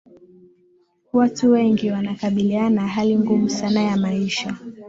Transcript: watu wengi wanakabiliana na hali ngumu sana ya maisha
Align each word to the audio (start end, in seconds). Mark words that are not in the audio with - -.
watu 1.13 1.51
wengi 1.51 1.91
wanakabiliana 1.91 2.69
na 2.69 2.87
hali 2.87 3.17
ngumu 3.19 3.49
sana 3.49 3.83
ya 3.83 3.97
maisha 3.97 4.57